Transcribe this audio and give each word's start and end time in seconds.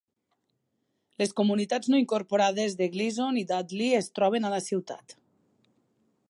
Les 1.21 1.33
comunitats 1.41 1.91
no 1.93 1.99
incorporades 2.03 2.77
de 2.79 2.87
Gleason 2.97 3.37
i 3.43 3.45
Dudley 3.53 3.93
es 4.01 4.09
troben 4.21 4.49
a 4.49 4.53
la 4.57 4.63
ciutat. 4.71 5.17